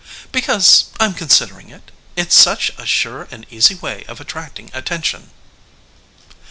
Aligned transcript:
"Because 0.31 0.85
I'm 0.99 1.13
considering 1.13 1.69
it. 1.69 1.91
It's 2.15 2.33
such 2.33 2.71
a 2.75 2.87
sure 2.87 3.27
and 3.29 3.45
easy 3.51 3.75
way 3.75 4.03
of 4.07 4.19
attracting 4.19 4.71
attention." 4.73 5.29